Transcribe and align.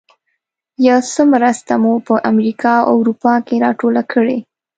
یو 0.87 0.99
څه 1.13 1.21
مرسته 1.33 1.73
مو 1.81 1.93
په 2.07 2.15
امریکا 2.31 2.73
او 2.87 2.93
اروپا 3.01 3.33
کې 3.45 3.61
راټوله 3.65 4.01
کړې. 4.11 4.37